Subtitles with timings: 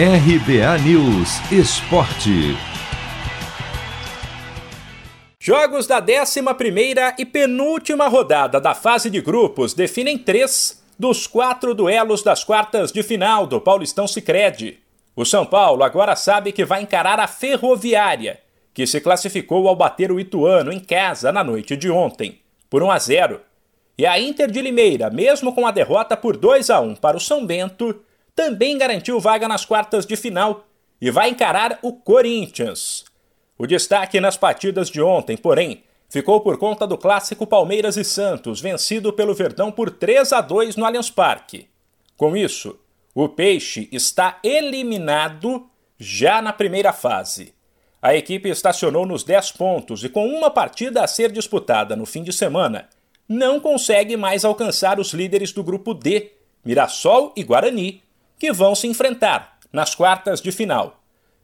[0.00, 2.56] RBA News Esporte.
[5.40, 6.40] Jogos da 11
[7.18, 13.02] e penúltima rodada da fase de grupos definem três dos quatro duelos das quartas de
[13.02, 14.78] final do Paulistão Sicredi.
[15.16, 18.38] O São Paulo agora sabe que vai encarar a Ferroviária,
[18.72, 22.38] que se classificou ao bater o Ituano em casa na noite de ontem,
[22.70, 23.40] por 1 a 0.
[23.98, 27.20] E a Inter de Limeira, mesmo com a derrota por 2 a 1 para o
[27.20, 28.00] São Bento,
[28.38, 30.64] também garantiu vaga nas quartas de final
[31.00, 33.04] e vai encarar o Corinthians.
[33.58, 38.60] O destaque nas partidas de ontem, porém, ficou por conta do clássico Palmeiras e Santos,
[38.60, 41.66] vencido pelo Verdão por 3 a 2 no Allianz Parque.
[42.16, 42.78] Com isso,
[43.12, 45.68] o Peixe está eliminado
[45.98, 47.52] já na primeira fase.
[48.00, 52.22] A equipe estacionou nos 10 pontos e, com uma partida a ser disputada no fim
[52.22, 52.88] de semana,
[53.28, 56.30] não consegue mais alcançar os líderes do grupo D,
[56.64, 58.06] Mirassol e Guarani,
[58.38, 61.00] que vão se enfrentar nas quartas de final.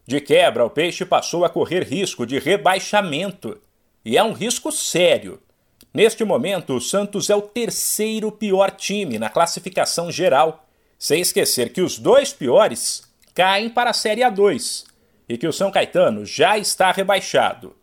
[0.06, 3.58] De quebra, o Peixe passou a correr risco de rebaixamento.
[4.04, 5.40] E é um risco sério.
[5.92, 10.66] Neste momento, o Santos é o terceiro pior time na classificação geral,
[10.98, 13.02] sem esquecer que os dois piores
[13.34, 14.84] caem para a Série A2
[15.28, 17.74] e que o São Caetano já está rebaixado.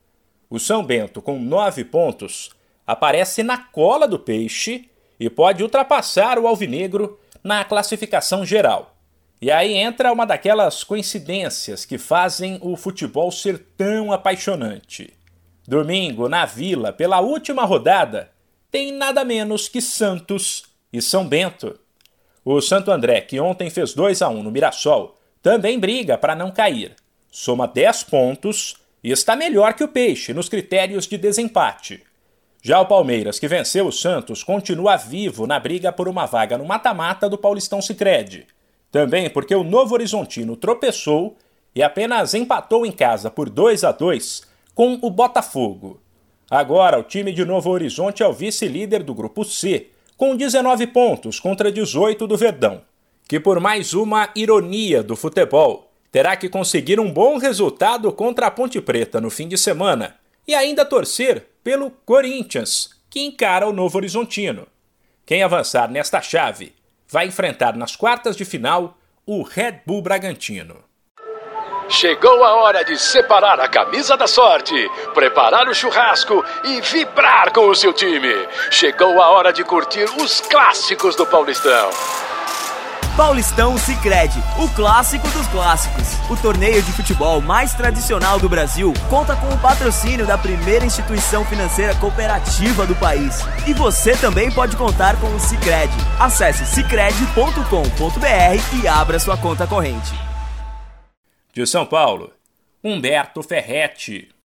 [0.49, 2.51] O São Bento, com nove pontos,
[2.85, 8.95] aparece na cola do Peixe e pode ultrapassar o Alvinegro na classificação geral.
[9.41, 15.15] E aí entra uma daquelas coincidências que fazem o futebol ser tão apaixonante.
[15.67, 18.29] Domingo, na Vila, pela última rodada,
[18.69, 21.79] tem nada menos que Santos e São Bento.
[22.45, 26.51] O Santo André, que ontem fez 2 a 1 no Mirassol, também briga para não
[26.51, 26.95] cair.
[27.31, 32.03] Soma 10 pontos e está melhor que o Peixe nos critérios de desempate.
[32.61, 36.65] Já o Palmeiras, que venceu o Santos, continua vivo na briga por uma vaga no
[36.65, 38.45] mata-mata do Paulistão Sicredi.
[38.91, 41.37] Também porque o Novo Horizontino tropeçou
[41.73, 44.43] e apenas empatou em casa por 2 a 2
[44.75, 46.01] com o Botafogo.
[46.49, 51.39] Agora, o time de Novo Horizonte é o vice-líder do grupo C, com 19 pontos
[51.39, 52.81] contra 18 do Verdão,
[53.27, 58.51] que por mais uma ironia do futebol, terá que conseguir um bom resultado contra a
[58.51, 60.15] Ponte Preta no fim de semana
[60.45, 64.67] e ainda torcer pelo Corinthians, que encara o Novo Horizontino.
[65.25, 66.73] Quem avançar nesta chave
[67.11, 70.83] vai enfrentar nas quartas de final o Red Bull Bragantino.
[71.89, 74.73] Chegou a hora de separar a camisa da sorte,
[75.13, 78.33] preparar o churrasco e vibrar com o seu time.
[78.71, 81.89] Chegou a hora de curtir os clássicos do Paulistão.
[83.15, 86.13] Paulistão Sicredi, o clássico dos clássicos.
[86.29, 91.43] O torneio de futebol mais tradicional do Brasil conta com o patrocínio da primeira instituição
[91.43, 93.41] financeira cooperativa do país.
[93.67, 95.93] E você também pode contar com o Sicredi.
[96.17, 100.13] Acesse sicredi.com.br e abra sua conta corrente.
[101.53, 102.31] De São Paulo,
[102.81, 104.33] Humberto Ferretti.